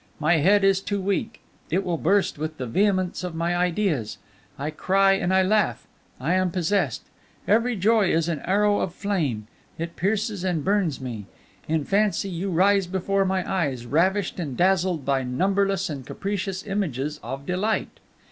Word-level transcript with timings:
My 0.19 0.37
head 0.37 0.63
is 0.63 0.81
too 0.81 0.99
weak, 0.99 1.41
it 1.69 1.83
will 1.85 1.99
burst 1.99 2.39
with 2.39 2.57
the 2.57 2.65
vehemence 2.65 3.23
of 3.23 3.35
my 3.35 3.55
ideas. 3.55 4.17
I 4.57 4.71
cry 4.71 5.11
and 5.11 5.31
I 5.31 5.43
laugh 5.43 5.85
I 6.19 6.33
am 6.33 6.49
possessed! 6.49 7.03
Every 7.47 7.75
joy 7.75 8.11
is 8.11 8.27
an 8.27 8.39
arrow 8.39 8.79
of 8.79 8.95
flame; 8.95 9.45
it 9.77 9.95
pierces 9.95 10.43
and 10.43 10.65
burns 10.65 10.99
me. 10.99 11.27
In 11.67 11.85
fancy 11.85 12.29
you 12.31 12.49
rise 12.49 12.87
before 12.87 13.25
my 13.25 13.47
eyes, 13.47 13.85
ravished 13.85 14.39
and 14.39 14.57
dazzled 14.57 15.05
by 15.05 15.21
numberless 15.21 15.87
and 15.87 16.03
capricious 16.03 16.65
images 16.65 17.19
of 17.21 17.45
delight. 17.45 17.99